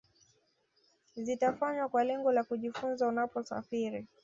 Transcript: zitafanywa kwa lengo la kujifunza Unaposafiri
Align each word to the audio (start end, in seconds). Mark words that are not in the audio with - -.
zitafanywa 1.15 1.89
kwa 1.89 2.03
lengo 2.03 2.31
la 2.31 2.43
kujifunza 2.43 3.07
Unaposafiri 3.07 4.07